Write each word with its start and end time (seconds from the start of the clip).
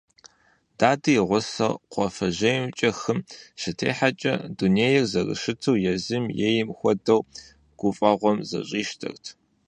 Дадэ 0.77 1.11
и 1.19 1.21
гъусэу 1.27 1.73
кхъуафэжьейкӀэ 1.91 2.89
хым 2.99 3.19
щытехьэкӀэ, 3.61 4.33
дунейр 4.57 5.03
зэрыщыту 5.11 5.81
езым 5.93 6.25
ейм 6.49 6.69
хуэдэу, 6.77 7.21
гуфӀэгъуэм 7.79 8.37
зэщӀищтэрт. 8.49 9.25